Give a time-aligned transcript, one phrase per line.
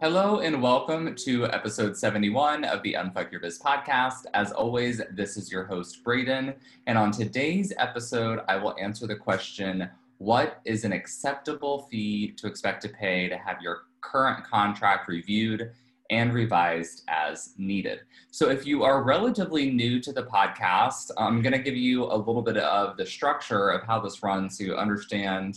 [0.00, 4.24] Hello and welcome to episode 71 of the Unfuck Your Biz podcast.
[4.32, 6.54] As always, this is your host, Braden.
[6.86, 12.46] And on today's episode, I will answer the question what is an acceptable fee to
[12.46, 15.70] expect to pay to have your current contract reviewed
[16.08, 18.00] and revised as needed.
[18.30, 22.16] So, if you are relatively new to the podcast, I'm going to give you a
[22.16, 25.56] little bit of the structure of how this runs so you understand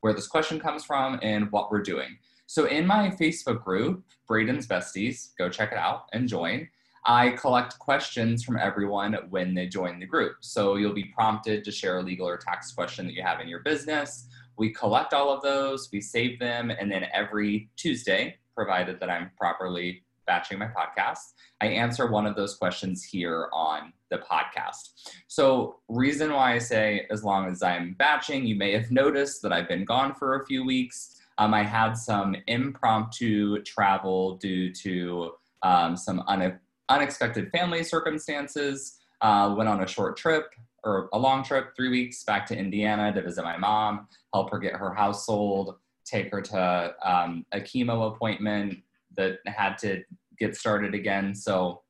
[0.00, 2.18] where this question comes from and what we're doing.
[2.46, 6.68] So, in my Facebook group, Braden's Besties, go check it out and join.
[7.06, 10.36] I collect questions from everyone when they join the group.
[10.40, 13.48] So you'll be prompted to share a legal or tax question that you have in
[13.48, 14.26] your business.
[14.56, 19.30] We collect all of those, we save them, and then every Tuesday, provided that I'm
[19.36, 25.12] properly batching my podcast, I answer one of those questions here on the podcast.
[25.26, 29.52] So, reason why I say as long as I'm batching, you may have noticed that
[29.52, 31.20] I've been gone for a few weeks.
[31.38, 38.98] Um, I had some impromptu travel due to um, some un- unexpected family circumstances.
[39.20, 40.50] Uh, went on a short trip
[40.84, 44.58] or a long trip, three weeks back to Indiana to visit my mom, help her
[44.58, 48.78] get her house sold, take her to um, a chemo appointment
[49.16, 50.02] that had to
[50.38, 51.34] get started again.
[51.34, 51.82] So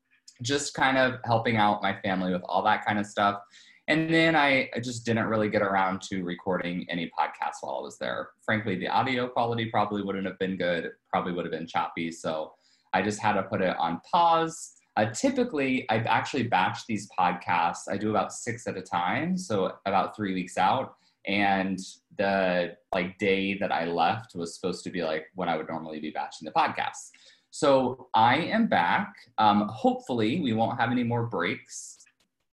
[0.43, 3.41] just kind of helping out my family with all that kind of stuff.
[3.89, 7.83] And then I, I just didn't really get around to recording any podcasts while I
[7.83, 8.31] was there.
[8.45, 12.11] Frankly, the audio quality probably wouldn't have been good, probably would have been choppy.
[12.11, 12.55] So
[12.95, 17.89] I just had to put it on pause uh, typically, I've actually batched these podcasts.
[17.91, 20.95] I do about six at a time, so about three weeks out.
[21.27, 21.81] And
[22.17, 25.99] the like day that I left was supposed to be like when I would normally
[25.99, 27.11] be batching the podcasts.
[27.51, 29.15] So I am back.
[29.39, 31.99] Um, hopefully, we won't have any more breaks.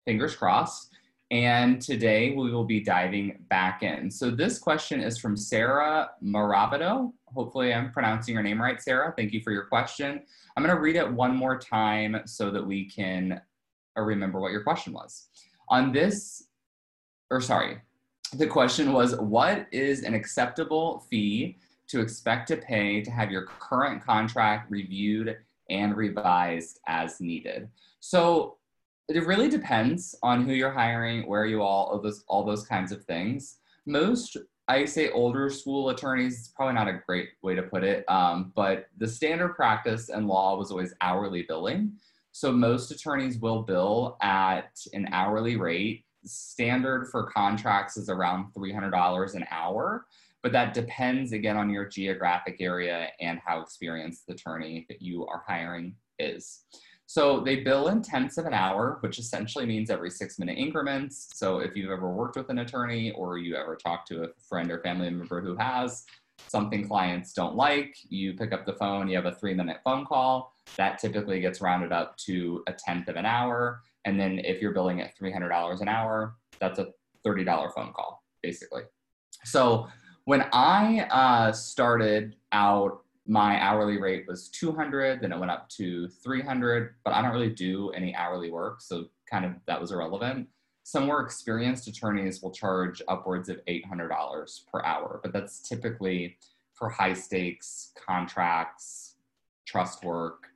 [0.05, 0.90] Fingers crossed.
[1.31, 4.11] And today we will be diving back in.
[4.11, 7.13] So this question is from Sarah Marabito.
[7.27, 9.13] Hopefully, I'm pronouncing your name right, Sarah.
[9.15, 10.23] Thank you for your question.
[10.57, 13.41] I'm to read it one more time so that we can
[13.97, 15.27] uh, remember what your question was.
[15.69, 16.47] On this,
[17.29, 17.79] or sorry,
[18.33, 23.45] the question was What is an acceptable fee to expect to pay to have your
[23.45, 25.37] current contract reviewed
[25.69, 27.69] and revised as needed?
[28.01, 28.57] So
[29.15, 32.91] it really depends on who you're hiring, where you all, all those, all those kinds
[32.91, 33.57] of things.
[33.85, 38.05] Most I say older school attorneys, it's probably not a great way to put it,
[38.09, 41.93] um, but the standard practice and law was always hourly billing.
[42.31, 46.05] So most attorneys will bill at an hourly rate.
[46.23, 50.05] Standard for contracts is around $300 an hour,
[50.41, 55.25] but that depends again on your geographic area and how experienced the attorney that you
[55.27, 56.63] are hiring is.
[57.11, 61.27] So they bill in tenths of an hour, which essentially means every six minute increments.
[61.33, 64.71] So if you've ever worked with an attorney or you ever talked to a friend
[64.71, 66.05] or family member who has
[66.47, 70.05] something clients don't like, you pick up the phone, you have a three minute phone
[70.05, 70.53] call.
[70.77, 73.81] That typically gets rounded up to a tenth of an hour.
[74.05, 76.93] And then if you're billing at $300 an hour, that's a
[77.27, 78.83] $30 phone call, basically.
[79.43, 79.89] So
[80.23, 86.09] when I uh, started out my hourly rate was 200 then it went up to
[86.21, 90.47] 300 but i don't really do any hourly work so kind of that was irrelevant.
[90.83, 96.37] Some more experienced attorneys will charge upwards of $800 per hour but that's typically
[96.73, 99.15] for high stakes contracts
[99.65, 100.47] trust work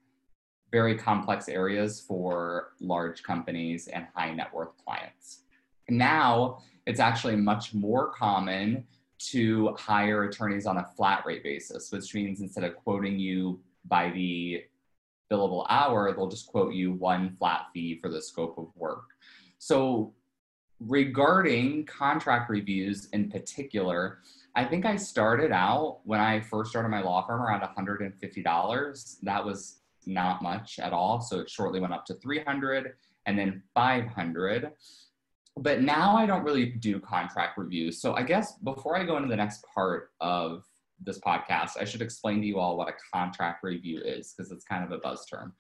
[0.72, 5.44] very complex areas for large companies and high net worth clients.
[5.88, 8.86] Now it's actually much more common
[9.32, 14.10] to hire attorneys on a flat rate basis, which means instead of quoting you by
[14.12, 14.64] the
[15.32, 19.06] billable hour, they'll just quote you one flat fee for the scope of work.
[19.58, 20.14] So
[20.80, 24.20] regarding contract reviews in particular,
[24.56, 29.16] I think I started out when I first started my law firm around $150.
[29.24, 31.22] That was not much at all.
[31.22, 32.94] So it shortly went up to 300
[33.26, 34.72] and then 500.
[35.58, 38.02] But now I don't really do contract reviews.
[38.02, 40.66] So I guess before I go into the next part of
[41.00, 44.66] this podcast, I should explain to you all what a contract review is because it's
[44.66, 45.54] kind of a buzz term.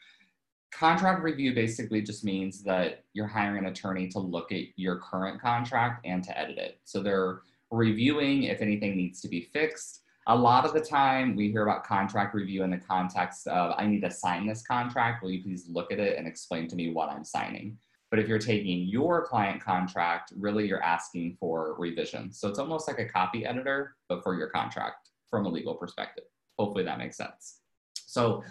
[0.71, 5.41] Contract review basically just means that you're hiring an attorney to look at your current
[5.41, 6.79] contract and to edit it.
[6.83, 7.39] So they're
[7.71, 10.01] reviewing if anything needs to be fixed.
[10.27, 13.85] A lot of the time, we hear about contract review in the context of I
[13.85, 15.23] need to sign this contract.
[15.23, 17.77] Will you please look at it and explain to me what I'm signing?
[18.15, 22.31] But if you're taking your client contract, really you're asking for revision.
[22.31, 26.23] So it's almost like a copy editor, but for your contract from a legal perspective.
[26.57, 27.59] Hopefully that makes sense.
[27.93, 28.41] So,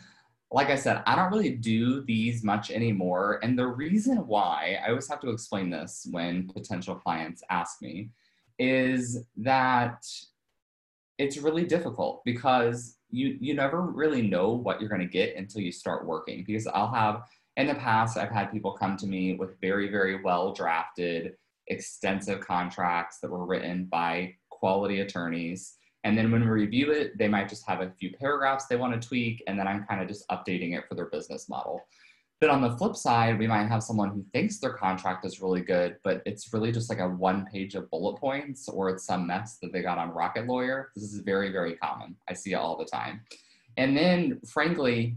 [0.51, 3.41] like I said, I don't really do these much anymore.
[3.43, 8.11] And the reason why, I always have to explain this when potential clients ask me,
[8.59, 10.05] is that
[11.17, 15.63] it's really difficult because you you never really know what you're going to get until
[15.63, 17.23] you start working because I'll have
[17.57, 21.35] in the past I've had people come to me with very very well drafted
[21.69, 27.29] extensive contracts that were written by quality attorneys and then when we review it, they
[27.29, 30.07] might just have a few paragraphs they want to tweak, and then I'm kind of
[30.07, 31.81] just updating it for their business model.
[32.41, 35.63] But on the flip side, we might have someone who thinks their contract is really
[35.63, 39.27] good, but it's really just like a one page of bullet points or it's some
[39.27, 40.91] mess that they got on Rocket Lawyer.
[40.95, 42.17] This is very, very common.
[42.29, 43.23] I see it all the time.
[43.79, 45.17] And then, frankly,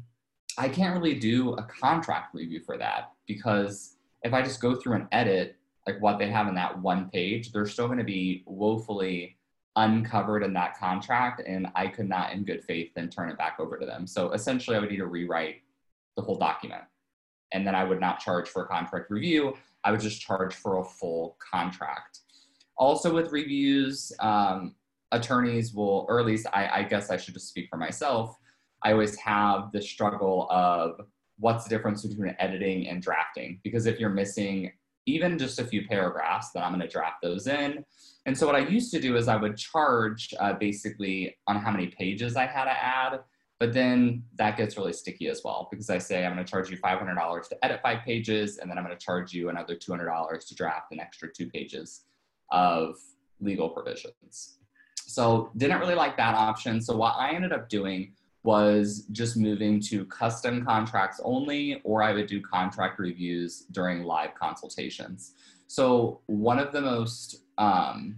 [0.57, 4.93] I can't really do a contract review for that because if I just go through
[4.93, 5.55] and edit
[5.85, 9.37] like what they have in that one page, they're still going to be woefully
[9.75, 13.57] uncovered in that contract and I could not in good faith then turn it back
[13.59, 14.07] over to them.
[14.07, 15.61] So essentially I would need to rewrite
[16.15, 16.81] the whole document.
[17.53, 19.55] And then I would not charge for a contract review.
[19.83, 22.19] I would just charge for a full contract.
[22.77, 24.75] Also with reviews, um,
[25.11, 28.37] attorneys will, or at least I, I guess I should just speak for myself.
[28.83, 31.01] I always have the struggle of
[31.39, 33.59] what's the difference between editing and drafting?
[33.63, 34.71] Because if you're missing
[35.05, 37.83] even just a few paragraphs, then I'm going to draft those in.
[38.25, 41.71] And so what I used to do is I would charge uh, basically on how
[41.71, 43.21] many pages I had to add,
[43.59, 46.69] but then that gets really sticky as well because I say I'm going to charge
[46.69, 50.47] you $500 to edit five pages, and then I'm going to charge you another $200
[50.47, 52.03] to draft an extra two pages
[52.51, 52.95] of
[53.39, 54.59] legal provisions.
[54.95, 56.81] So didn't really like that option.
[56.81, 58.13] So what I ended up doing
[58.47, 64.35] was just moving to custom contracts only, or I would do contract reviews during live
[64.35, 65.33] consultations.
[65.67, 68.15] So one of the most, um,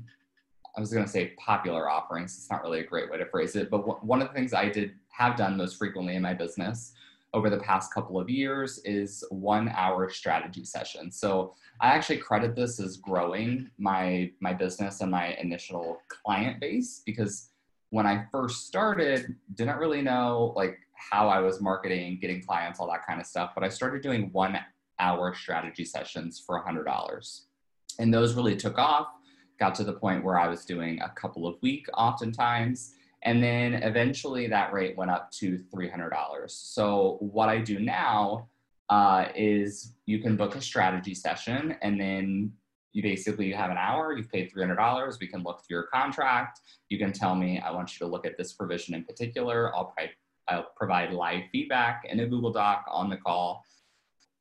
[0.77, 2.37] I was going to say popular offerings.
[2.37, 4.69] It's not really a great way to phrase it, but one of the things I
[4.69, 6.93] did have done most frequently in my business
[7.33, 11.11] over the past couple of years is one hour strategy session.
[11.11, 17.01] So I actually credit this as growing my my business and my initial client base
[17.03, 17.49] because
[17.89, 22.87] when I first started, didn't really know like how I was marketing, getting clients, all
[22.87, 23.51] that kind of stuff.
[23.55, 24.59] But I started doing one
[24.99, 27.41] hour strategy sessions for $100.
[27.99, 29.07] And those really took off,
[29.59, 32.93] got to the point where I was doing a couple of week oftentimes.
[33.23, 36.11] And then eventually that rate went up to $300.
[36.49, 38.47] So what I do now
[38.89, 42.51] uh, is you can book a strategy session and then
[42.93, 46.61] you basically have an hour, you've paid $300, we can look through your contract.
[46.89, 49.75] You can tell me, I want you to look at this provision in particular.
[49.75, 50.11] I'll, pri-
[50.47, 53.63] I'll provide live feedback in a Google Doc on the call.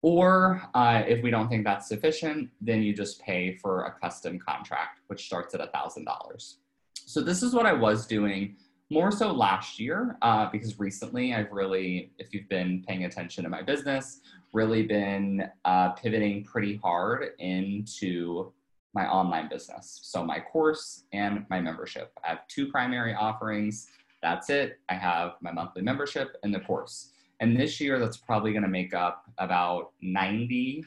[0.00, 4.38] Or uh, if we don't think that's sufficient, then you just pay for a custom
[4.38, 6.54] contract, which starts at $1,000.
[6.94, 8.56] So this is what I was doing
[8.90, 13.50] more so last year uh, because recently I've really, if you've been paying attention to
[13.50, 14.20] my business,
[14.52, 18.52] really been uh, pivoting pretty hard into
[18.94, 20.00] my online business.
[20.02, 22.12] So my course and my membership.
[22.24, 23.88] I have two primary offerings.
[24.22, 24.78] That's it.
[24.88, 27.12] I have my monthly membership and the course.
[27.40, 30.82] And this year, that's probably going to make up about 90%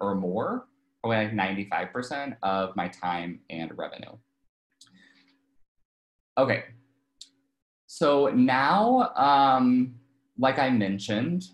[0.00, 0.66] or more,
[1.00, 4.16] probably like 95% of my time and revenue.
[6.38, 6.64] Okay.
[7.86, 9.94] So now, um,
[10.38, 11.44] like I mentioned,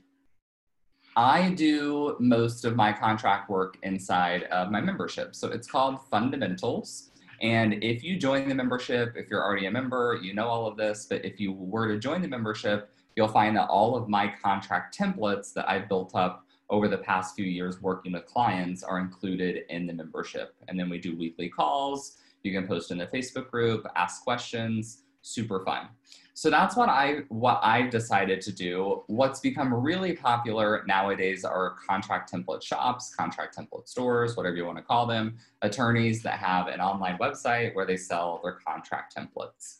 [1.16, 5.34] I do most of my contract work inside of my membership.
[5.34, 7.10] So it's called Fundamentals.
[7.40, 10.76] And if you join the membership, if you're already a member, you know all of
[10.76, 11.06] this.
[11.10, 14.96] But if you were to join the membership, you'll find that all of my contract
[14.96, 19.64] templates that I've built up over the past few years working with clients are included
[19.70, 20.54] in the membership.
[20.68, 22.18] And then we do weekly calls.
[22.42, 25.02] You can post in the Facebook group, ask questions.
[25.22, 25.88] super fun.
[26.34, 29.02] So that's what I what I've decided to do.
[29.08, 34.78] What's become really popular nowadays are contract template shops, contract template stores, whatever you want
[34.78, 39.78] to call them, attorneys that have an online website where they sell their contract templates.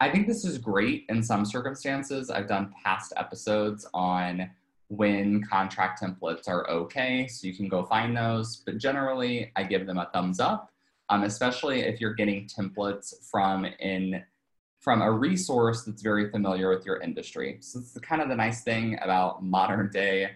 [0.00, 2.30] I think this is great in some circumstances.
[2.30, 4.50] I've done past episodes on
[4.88, 8.56] when contract templates are okay, so you can go find those.
[8.56, 10.70] But generally, I give them a thumbs up,
[11.08, 14.22] um, especially if you're getting templates from in
[14.80, 17.58] from a resource that's very familiar with your industry.
[17.60, 20.30] So it's kind of the nice thing about modern day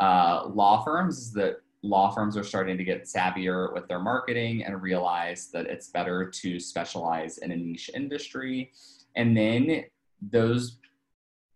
[0.00, 4.64] uh, law firms is that law firms are starting to get savvier with their marketing
[4.64, 8.72] and realize that it's better to specialize in a niche industry.
[9.14, 9.84] And then
[10.20, 10.78] those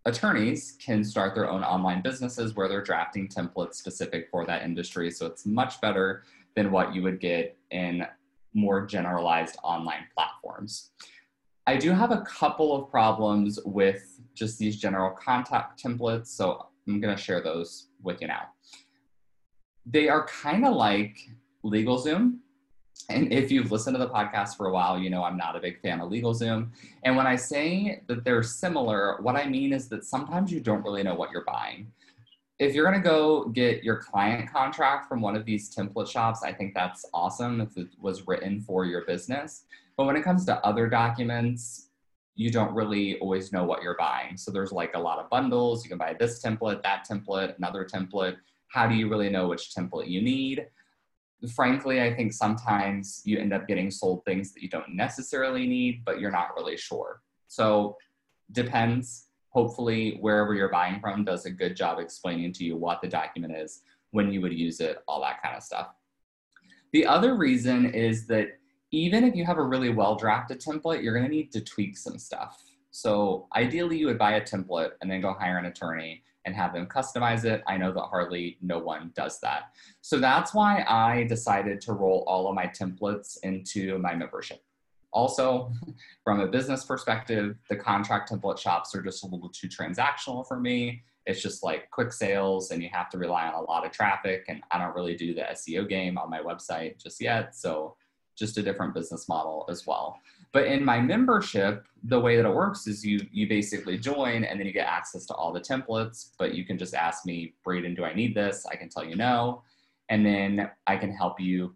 [0.04, 5.10] attorneys can start their own online businesses where they're drafting templates specific for that industry.
[5.10, 6.22] So it's much better
[6.54, 8.06] than what you would get in
[8.54, 10.90] more generalized online platforms.
[11.66, 17.00] I do have a couple of problems with just these general contact templates, so I'm
[17.00, 18.48] going to share those with you now.
[19.84, 21.28] They are kind of like
[21.64, 22.38] LegalZoom.
[23.10, 25.60] And if you've listened to the podcast for a while, you know I'm not a
[25.60, 26.70] big fan of LegalZoom.
[27.04, 30.82] And when I say that they're similar, what I mean is that sometimes you don't
[30.82, 31.92] really know what you're buying.
[32.58, 36.42] If you're going to go get your client contract from one of these template shops,
[36.42, 39.64] I think that's awesome if it was written for your business.
[39.96, 41.90] But when it comes to other documents,
[42.34, 44.36] you don't really always know what you're buying.
[44.36, 45.84] So there's like a lot of bundles.
[45.84, 48.36] You can buy this template, that template, another template.
[48.68, 50.66] How do you really know which template you need?
[51.54, 56.04] Frankly, I think sometimes you end up getting sold things that you don't necessarily need,
[56.04, 57.22] but you're not really sure.
[57.46, 57.96] So
[58.50, 59.27] depends.
[59.58, 63.56] Hopefully, wherever you're buying from does a good job explaining to you what the document
[63.56, 65.88] is, when you would use it, all that kind of stuff.
[66.92, 68.50] The other reason is that
[68.92, 71.96] even if you have a really well drafted template, you're going to need to tweak
[71.96, 72.62] some stuff.
[72.92, 76.72] So ideally, you would buy a template and then go hire an attorney and have
[76.72, 77.64] them customize it.
[77.66, 79.72] I know that hardly no one does that.
[80.02, 84.62] So that's why I decided to roll all of my templates into my membership.
[85.18, 85.72] Also,
[86.24, 90.60] from a business perspective, the contract template shops are just a little too transactional for
[90.60, 91.02] me.
[91.26, 94.44] It's just like quick sales, and you have to rely on a lot of traffic.
[94.46, 97.56] And I don't really do the SEO game on my website just yet.
[97.56, 97.96] So
[98.36, 100.20] just a different business model as well.
[100.52, 104.60] But in my membership, the way that it works is you you basically join and
[104.60, 107.96] then you get access to all the templates, but you can just ask me, Braden,
[107.96, 108.64] do I need this?
[108.70, 109.64] I can tell you no.
[110.10, 111.74] And then I can help you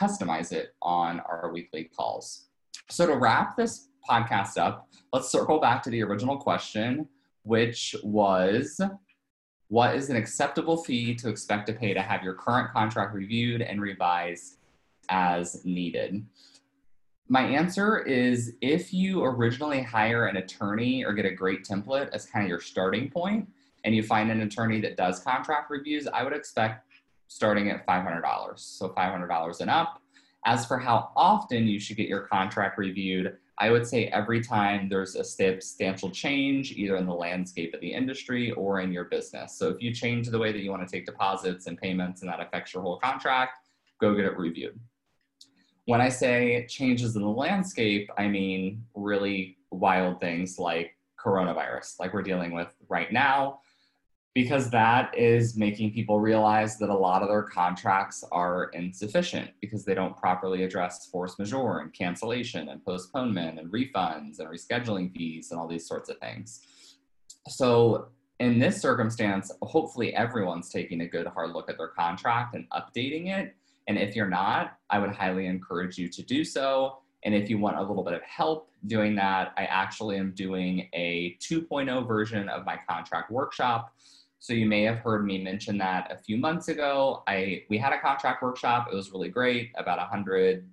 [0.00, 2.46] customize it on our weekly calls.
[2.90, 7.08] So to wrap this podcast up, let's circle back to the original question,
[7.42, 8.80] which was
[9.68, 13.62] what is an acceptable fee to expect to pay to have your current contract reviewed
[13.62, 14.58] and revised
[15.08, 16.24] as needed?
[17.28, 22.26] My answer is if you originally hire an attorney or get a great template as
[22.26, 23.48] kind of your starting point,
[23.84, 26.86] and you find an attorney that does contract reviews, I would expect
[27.28, 28.58] starting at $500.
[28.58, 30.00] So $500 and up.
[30.46, 34.88] As for how often you should get your contract reviewed, I would say every time
[34.88, 39.56] there's a substantial change, either in the landscape of the industry or in your business.
[39.56, 42.30] So if you change the way that you want to take deposits and payments and
[42.30, 43.58] that affects your whole contract,
[44.00, 44.78] go get it reviewed.
[45.86, 52.12] When I say changes in the landscape, I mean really wild things like coronavirus, like
[52.12, 53.60] we're dealing with right now,
[54.34, 59.84] because that is making people realize that a lot of their contracts are insufficient because
[59.84, 65.50] they don't properly address force majeure and cancellation and postponement and refunds and rescheduling fees
[65.50, 66.60] and all these sorts of things.
[67.48, 68.08] So,
[68.40, 73.28] in this circumstance, hopefully everyone's taking a good hard look at their contract and updating
[73.28, 73.54] it
[73.86, 76.98] and if you're not, I would highly encourage you to do so.
[77.24, 80.88] And if you want a little bit of help doing that, I actually am doing
[80.92, 83.94] a 2.0 version of my contract workshop.
[84.44, 87.22] So you may have heard me mention that a few months ago.
[87.26, 88.88] I we had a contract workshop.
[88.92, 89.72] It was really great.
[89.74, 90.68] About a hundred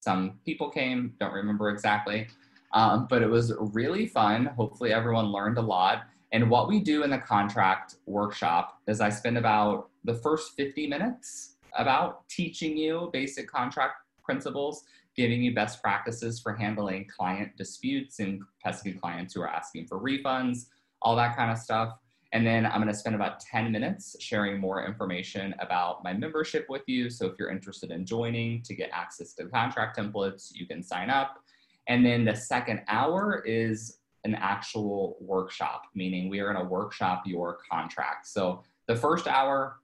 [0.00, 1.14] some people came.
[1.18, 2.26] Don't remember exactly,
[2.74, 4.44] um, but it was really fun.
[4.58, 6.02] Hopefully, everyone learned a lot.
[6.32, 10.86] And what we do in the contract workshop is I spend about the first 50
[10.86, 14.84] minutes about teaching you basic contract principles,
[15.16, 19.98] giving you best practices for handling client disputes and pesky clients who are asking for
[19.98, 20.66] refunds,
[21.00, 21.94] all that kind of stuff.
[22.32, 26.66] And then I'm going to spend about 10 minutes sharing more information about my membership
[26.68, 27.08] with you.
[27.08, 31.08] So if you're interested in joining to get access to contract templates, you can sign
[31.08, 31.42] up.
[31.86, 37.22] And then the second hour is an actual workshop, meaning we are going to workshop
[37.24, 38.26] your contract.
[38.26, 39.78] So the first hour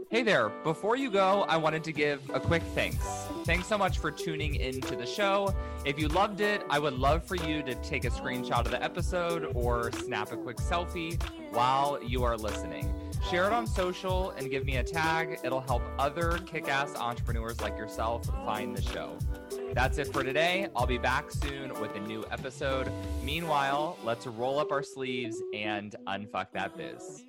[0.09, 0.51] Hey there.
[0.63, 3.05] Before you go, I wanted to give a quick thanks.
[3.45, 5.53] Thanks so much for tuning into the show.
[5.85, 8.83] If you loved it, I would love for you to take a screenshot of the
[8.83, 11.21] episode or snap a quick selfie
[11.57, 12.93] while you are listening.
[13.31, 15.41] Share it on social and give me a tag.
[15.43, 19.17] It'll help other kick ass entrepreneurs like yourself find the show.
[19.73, 20.69] That's it for today.
[20.77, 22.93] I'll be back soon with a new episode.
[23.25, 27.25] Meanwhile, let's roll up our sleeves and unfuck that biz.